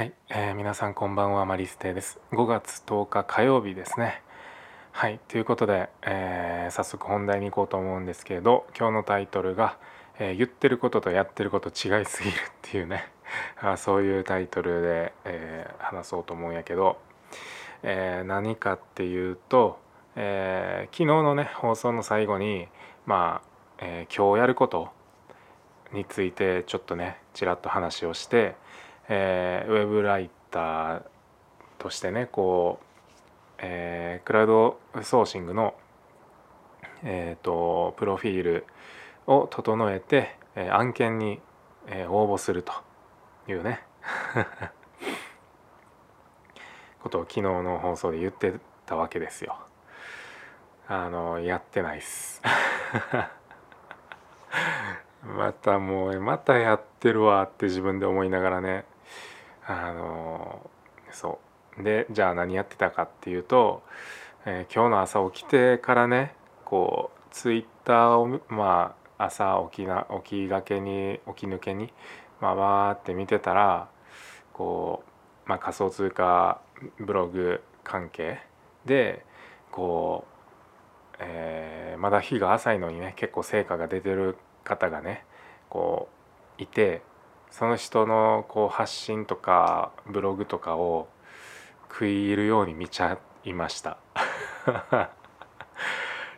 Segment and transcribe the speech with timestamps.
[0.00, 1.44] はい、えー、皆さんこんばんは。
[1.44, 2.20] マリステです。
[2.32, 4.22] 5月10日火曜日ですね。
[4.92, 5.20] はい。
[5.28, 9.76] ということで、えー、早速本題に行こうと思うんですけれど今日のタイトルが、
[10.18, 13.10] えー、言ってることとやってること違いすぎるっていうね。
[13.60, 16.96] あそういうタイトルで、え話そうと思うんやけど、
[17.82, 19.78] え何かっていうと、
[20.16, 22.68] え昨日のね放送の最後に
[23.04, 23.48] まあ、
[23.82, 24.88] え今日やること
[25.92, 28.54] についてちょっとねちらっと話をして
[29.12, 31.02] えー、ウェブライター
[31.78, 32.84] としてねこう、
[33.58, 35.74] えー、クラウドソーシングの、
[37.02, 38.66] えーと、プロフィール
[39.26, 41.40] を整えて、えー、案件に、
[41.88, 42.72] えー、応募すると
[43.48, 43.82] いうね
[47.02, 48.54] ことを昨日の放送で言って
[48.86, 49.56] たわけですよ。
[50.86, 52.40] あのやってないっす。
[55.24, 58.84] またもうまたやってるわって自分で思いながらね
[59.70, 60.68] あの
[61.12, 61.38] そ
[61.78, 61.82] う。
[61.82, 63.82] でじゃあ何やってたかっていうと、
[64.44, 71.92] えー、今日の朝起きてからねこうツイッターをまあ朝起きな起きがけに起き抜けに
[72.40, 73.88] まあわーって見てたら
[74.52, 75.04] こ
[75.46, 76.60] う、まあ、仮想通貨
[76.98, 78.40] ブログ関係
[78.84, 79.24] で
[79.70, 80.24] こ
[81.14, 85.24] う、えー、まだ日が浅いのにね結構成果が出てる方がね
[85.68, 86.08] こ
[86.58, 87.02] ういて
[87.50, 91.08] その人のこう発信とかブログとかを
[91.88, 93.98] 食い入るように見ちゃいました。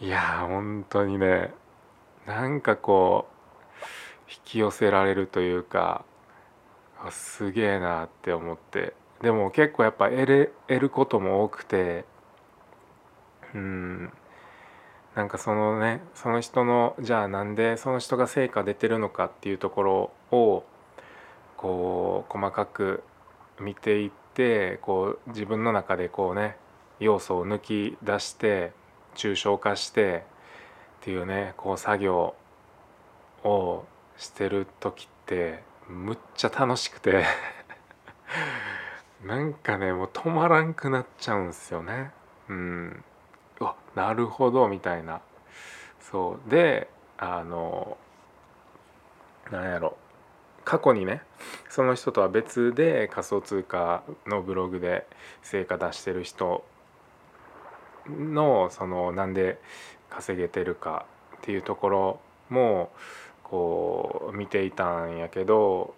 [0.00, 1.52] いや本当にね
[2.26, 3.34] なんかこう
[4.30, 6.04] 引き寄せられるというか
[7.10, 8.94] すげえなって思って。
[9.20, 12.04] でも結構やっぱ得る得ることも多くて
[13.54, 14.12] うん
[15.14, 20.64] なんかそのねその人のじゃあなんでその人が成果出てるのかっていうところを
[21.64, 23.02] こう細かく
[23.58, 26.58] 見ていってこう自分の中でこうね
[27.00, 28.72] 要素を抜き出して
[29.14, 30.26] 抽象化して
[31.00, 32.34] っていうねこう作業
[33.44, 33.84] を
[34.18, 37.24] してる時ってむっちゃ楽しくて
[39.24, 42.10] なんかねもう止まらんくなっちゃうんですよね。
[42.50, 43.04] うん、
[43.58, 45.22] わなるほどみたいな。
[46.00, 47.96] そうであの
[49.50, 49.96] なんやろ
[50.74, 51.22] 過去にね
[51.70, 55.06] その人とは別で仮想通貨のブログで
[55.40, 56.64] 成果出してる人
[58.08, 59.60] のそのなんで
[60.10, 62.20] 稼げてるかっていうところ
[62.50, 62.90] も
[63.44, 65.94] こう見ていたんやけど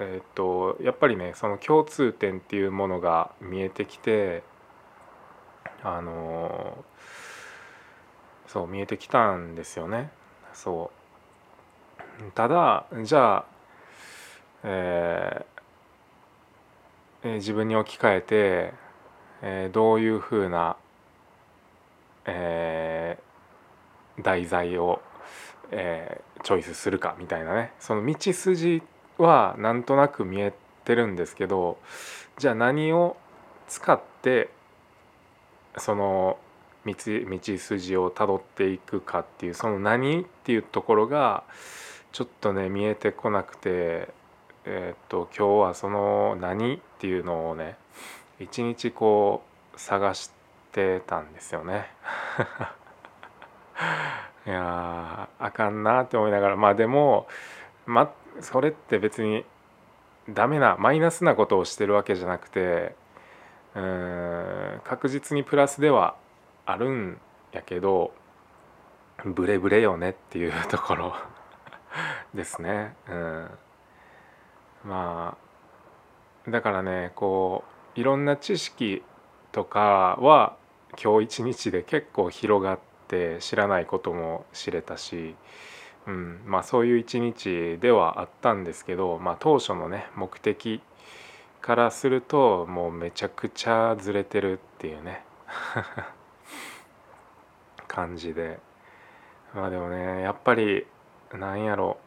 [0.00, 4.42] えっとやっぱりねその共通点っていうものが見えてきて
[5.84, 6.84] あの
[8.48, 10.10] そう見えてきたんですよね。
[10.52, 10.90] そ
[12.20, 13.53] うただじゃあ
[14.64, 18.74] えー、自分に置き換えて、
[19.42, 20.76] えー、どういうふうな、
[22.24, 25.02] えー、題材を、
[25.70, 27.72] えー、チョイスするかみたいなね。
[27.78, 28.82] その道筋
[29.18, 30.52] はなんとなく見え
[30.84, 31.78] てるんですけど
[32.38, 33.16] じゃあ何を
[33.68, 34.50] 使って
[35.76, 36.38] その
[36.84, 41.44] 道道筋をたどっていくかっていうその何っていうところが
[42.12, 44.08] ちょっとね見えてこなくて
[44.66, 47.76] えっ、と今日はその何っていうのをね
[48.40, 49.42] 一日こ
[49.74, 50.30] う探し
[50.72, 51.90] てたんですよね。
[54.46, 57.26] いやあかんなって思いながらまあでも
[57.86, 59.44] まそれって別に
[60.28, 62.94] ダメなマイナスなことをしてるわけじゃなくて
[63.74, 66.16] うん確実にプラスでは
[66.66, 67.20] あるん
[67.52, 68.12] やけど
[69.24, 71.14] ブレブレよねっていうところ
[72.34, 72.94] ですね。
[73.08, 73.50] うん
[74.84, 75.36] ま
[76.46, 77.64] あだからねこ
[77.96, 79.02] ういろんな知識
[79.52, 80.56] とかは
[81.02, 82.78] 今日一日で結構広がっ
[83.08, 85.34] て知らないことも知れたし、
[86.06, 90.80] うん、まあそういう一日ではあったんですけど、まあ、当初のね目的
[91.60, 95.24] からするともうめちゃくちゃずれてるっていうね
[97.88, 98.58] 感じで。
[99.54, 100.84] まあでもねやっぱり
[101.32, 101.98] なんやろ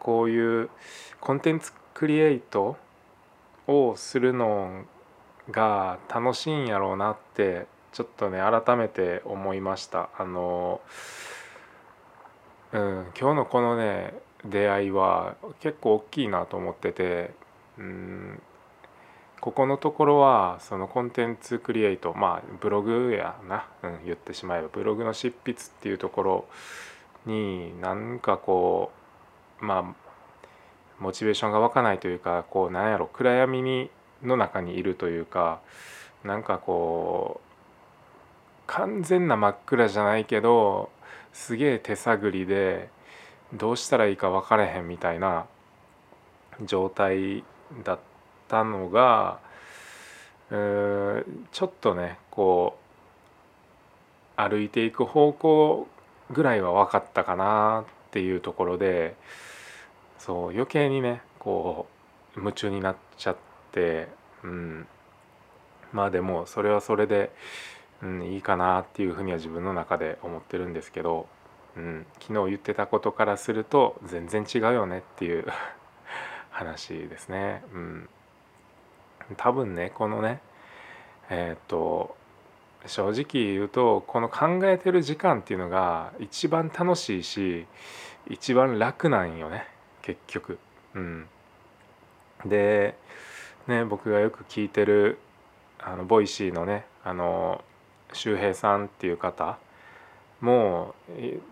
[0.00, 0.70] こういう
[1.20, 2.76] コンテンツクリエイト
[3.66, 4.84] をするの
[5.50, 10.10] が楽しいんやろうなってちょっとね改めて思いました。
[10.18, 10.80] あの
[12.72, 14.14] うん今日のこのね
[14.44, 17.32] 出会いは結構大きいなと思ってて
[17.78, 18.42] うん
[19.40, 26.44] ここのところはそのコンテンツクリエイトまあブログやな、うん、言ってしまえばブログの執筆っていうところ
[27.24, 28.97] になんかこう
[29.60, 30.08] まあ
[30.98, 33.90] モチベーションが湧かないというかこうなんやろ暗闇に
[34.22, 35.60] の中にいるというか
[36.24, 37.48] なんかこう
[38.66, 40.90] 完全な真っ暗じゃないけど
[41.32, 42.88] すげえ手探りで
[43.54, 45.46] どうしたらいいか分からへんみたいな
[46.64, 47.44] 状態
[47.84, 47.98] だっ
[48.48, 49.38] たのが
[50.50, 52.76] ちょっとねこ
[54.36, 55.88] う歩いていく方向
[56.30, 59.16] ぐらいは分かったかなっていうところで
[60.28, 61.86] そう余計にねこ
[62.36, 63.36] う夢中になっちゃっ
[63.72, 64.08] て
[64.44, 64.86] うん。
[65.90, 67.32] まあでもそれはそれで、
[68.02, 71.26] うん、いいかなっていうふうには自分の中で思ってるんですけど、
[71.78, 75.46] うん、昨日言ってたことからすると全然違うよねっていう
[76.52, 77.64] 話ですね。
[77.72, 78.08] うん、
[79.38, 80.42] 多分ねこのね
[81.30, 82.14] えっ、と
[82.84, 87.66] 正直言うとこの考えてる時間っていうのが一番楽しいし
[88.28, 89.77] 一番楽なんよね。
[90.08, 90.58] 結局。
[90.94, 91.26] うん、
[92.46, 92.96] で
[93.66, 95.18] ね僕がよく聞いてる
[95.78, 97.62] あの Voicy のねあの
[98.14, 99.58] 周平さんっていう方
[100.40, 100.94] も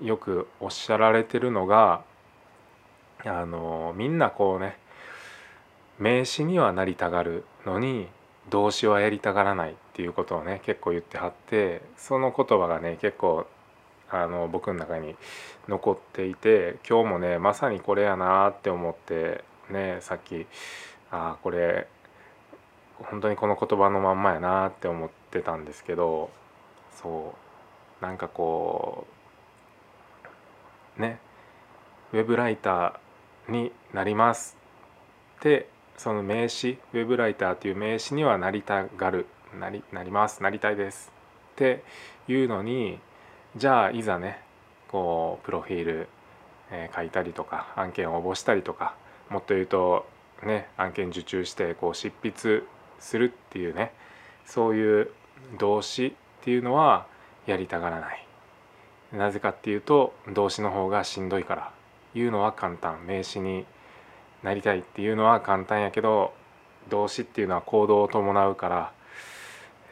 [0.01, 2.03] よくおっしゃられてるのが
[3.25, 4.79] あのみんなこうね
[5.99, 8.09] 名詞にはなりたがるのに
[8.49, 13.47] 動詞はやりたがらないっていうことをね結構言ってはってその言葉がね結構
[14.11, 15.17] あの僕の中に
[15.69, 20.47] 残っていて今日もねまさにこれやなって思ってねさっき
[21.11, 21.89] ああこれ
[22.99, 26.31] 本当にこの言葉のまんまやなって思ってたんですけど
[27.01, 27.35] そ
[28.01, 29.07] うなんかこ
[30.99, 31.19] うね
[32.13, 34.57] ウェブライターになります
[35.39, 39.27] ってその名詞ウェブライターという名詞にはなりたがる
[39.59, 41.13] なりなりますなりたいです
[41.55, 41.83] って
[42.29, 42.99] いうのに
[43.57, 44.39] じゃあいざね
[44.89, 46.09] こうプロフィール、
[46.71, 48.95] えー、書いたりとか案件を応募したりとか
[49.31, 50.07] もっと言うと
[50.45, 52.65] ね案件受注してこう執筆
[53.01, 53.93] するっていうね
[54.45, 55.11] そういう
[55.59, 56.13] 動詞っ
[56.45, 57.07] ていうのは
[57.47, 58.27] やりたがらない。
[59.13, 61.73] なぜかっていうと動詞の方がしんどいから。
[62.15, 63.07] 言うのは簡単。
[63.07, 63.67] 名詞に
[64.43, 66.33] なりたいっていうのは簡単やけど
[66.89, 68.93] 動詞っていうのは行動を伴うから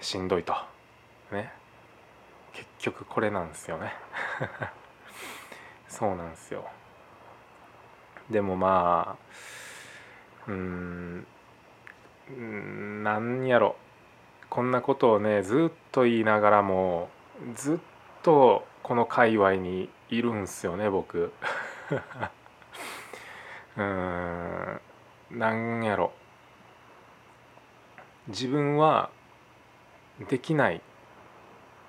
[0.00, 0.55] しんどいと。
[1.32, 1.63] ね。
[2.55, 3.93] 結局これなんですよね。
[5.89, 6.65] そうなんですよ。
[8.31, 9.19] でもま
[10.47, 11.27] あうん
[13.03, 13.77] なんやろ。
[14.49, 17.11] こんなことをねずっと言いながらも
[17.55, 17.79] ずっ
[18.23, 21.33] とこの界隈にいるんすよね僕。
[23.77, 24.81] うん
[25.31, 26.12] なんやろ。
[28.29, 29.11] 自分は
[30.29, 30.81] できない。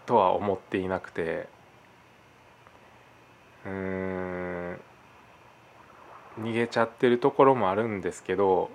[0.06, 1.48] とは思っていなくて
[3.66, 4.80] うん
[6.40, 8.70] 逃げちゃってるところもあるんですけど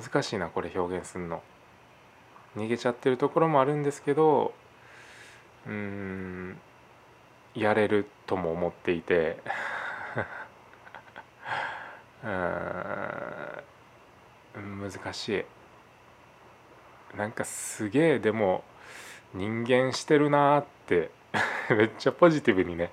[0.00, 1.42] 難しいなこれ表現すんの。
[2.56, 4.54] 逃げちゃってるところもあるんですけど
[5.66, 6.58] うん
[7.54, 9.38] やれるとも思っていて
[12.24, 12.28] う
[14.60, 15.44] ん難しい。
[17.16, 18.64] なんかすげえでも
[19.34, 21.10] 人間してるなーって
[21.70, 22.90] めっちゃポジティブにね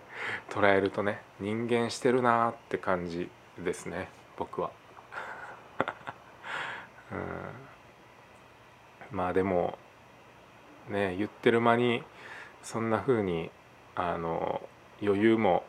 [0.49, 4.71] 捉えるとね人間してるなーって感じですね僕は。
[7.11, 9.17] うん。
[9.17, 9.77] まあでも
[10.89, 12.03] ね言ってる間に
[12.63, 13.51] そんな風に
[13.95, 14.61] あの
[15.01, 15.63] 余裕も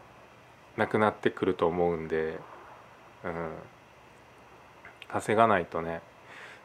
[0.77, 2.39] なくなってくると思うんで、
[3.25, 3.51] うん、
[5.09, 6.03] 稼がないとね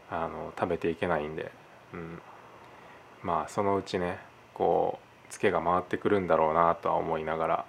[0.10, 1.52] あの食べていけないんで、
[1.94, 2.22] うん、
[3.24, 4.20] まあそのうちね
[4.54, 7.66] こうツケが回ってくるんだろうなとは思いながら、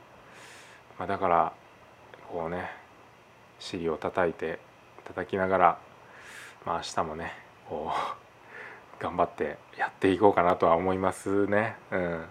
[0.98, 1.52] まあ、だから
[2.30, 2.70] こうね
[3.58, 4.58] 尻を叩いて
[5.04, 5.78] 叩きながら
[6.66, 7.32] まあ明日もね
[7.68, 7.92] こ
[8.98, 11.76] う 頑張ってやっていこうかなとは思いますね。
[11.90, 12.24] うん。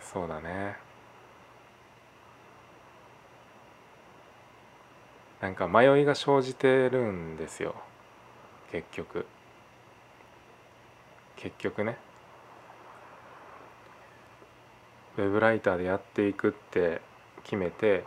[0.00, 0.76] そうだね。
[5.40, 7.76] なんか迷いが生じてるんですよ。
[8.72, 9.26] 結局。
[11.38, 11.96] 結局ね。
[15.16, 17.00] ウェブライターでやっていくって
[17.42, 18.04] 決めて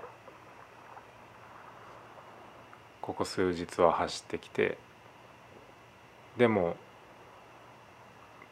[3.01, 4.77] ここ数日は走ってきて
[6.37, 6.77] でも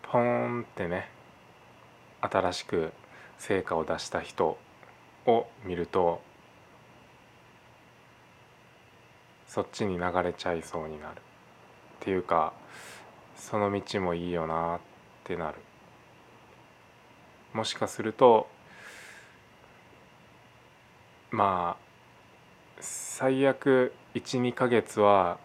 [0.01, 1.09] ポーンってね
[2.19, 2.91] 新しく
[3.37, 4.57] 成果を出した人
[5.25, 6.21] を見ると
[9.47, 11.15] そっちに流れちゃいそうになる。
[11.15, 11.19] っ
[12.01, 12.53] ていうか
[13.39, 14.79] その道もいいよなっ
[15.23, 15.55] てなる。
[17.53, 18.47] もしかすると
[21.31, 21.83] まあ
[22.79, 25.39] 最悪12ヶ月は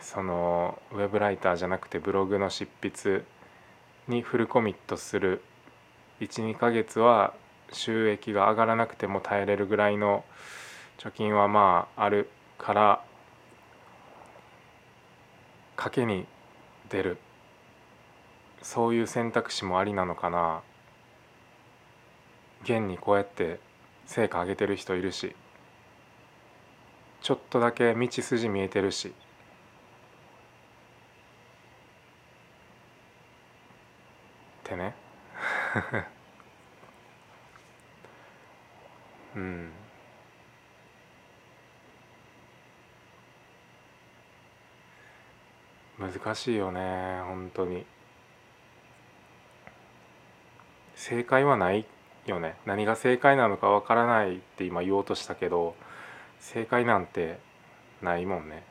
[0.00, 3.24] そのウェブライターじゃなくてブログの執筆
[4.08, 5.42] にフルコミットする。
[6.20, 7.34] 12ヶ月は
[7.72, 10.24] 収益が上がらなくても耐えれるぐらいの
[10.98, 13.04] 貯金はまああるから
[15.82, 16.26] 賭けに
[16.90, 17.18] 出る。
[18.62, 20.62] そういう選択肢もありなのかな。
[22.62, 23.58] 現にこうやって
[24.06, 25.34] 成果上げてる人いるし。
[27.20, 29.08] ちょっとだけ道筋見えてるし。
[29.08, 29.12] っ
[34.62, 34.94] てね
[39.34, 39.72] うん
[46.24, 47.84] 難しいよね本当に。
[50.94, 51.84] 正解はない
[52.26, 52.54] よね。
[52.64, 55.74] 何が正解なのかわからないって今言おうとしたけど
[56.38, 57.40] 正解なんて
[58.02, 58.62] ないもんね。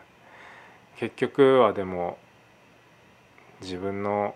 [0.96, 2.18] 結局はでも
[3.62, 4.34] 自分の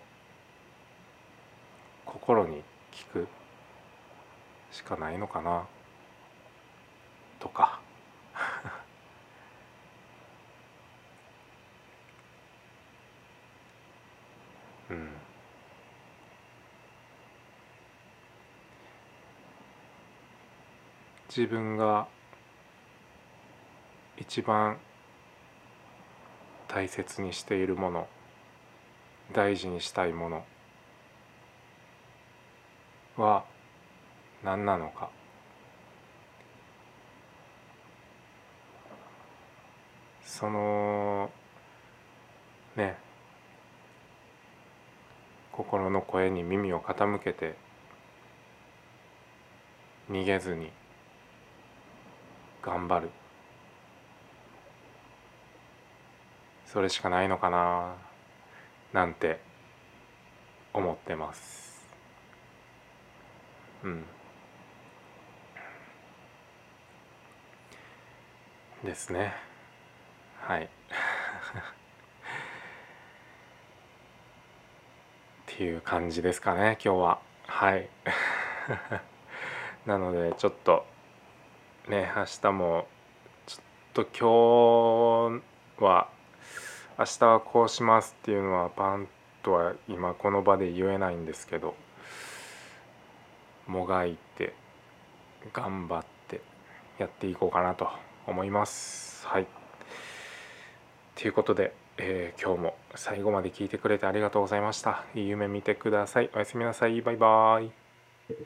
[2.06, 2.62] 心に
[2.92, 3.28] 聞く
[4.70, 5.66] しかないのかな
[7.38, 7.81] とか。
[14.92, 15.08] うん。
[21.34, 22.06] 自分が
[24.18, 24.76] 一番
[26.68, 28.06] 大切にしているもの
[29.32, 30.44] 大事にしたいもの
[33.16, 33.44] は
[34.44, 35.10] 何なのか。
[40.24, 41.30] その
[42.76, 42.96] ね
[45.62, 47.54] 心の声に耳を傾けて
[50.10, 50.72] 逃げずに
[52.60, 53.10] 頑張る。
[56.66, 57.94] それしかないのかな
[58.92, 59.38] なんて
[60.74, 61.80] 思ってます。
[63.84, 64.04] うん。
[68.82, 69.32] ですね。
[70.40, 70.68] はい。
[75.52, 77.18] っていう感じですかね今日は。
[77.46, 77.86] はい。
[79.84, 80.86] なのでちょっと
[81.88, 82.86] ね明日も
[83.46, 85.40] ちょっと今
[85.78, 86.08] 日は
[86.98, 89.08] 明日はこうしますっていうのはパン
[89.42, 91.74] とは今この場で言えないんですけど
[93.66, 94.54] もがいて
[95.52, 96.40] 頑張って
[96.96, 97.90] やっていこうかなと
[98.26, 99.26] 思います。
[99.26, 99.46] はい。
[101.14, 105.04] ということでえー、今日も最後まで聞いてくれてありがとうございました。
[105.14, 106.30] いい夢見てください。
[106.34, 107.00] おやすみなさい。
[107.02, 107.81] バイバーイ。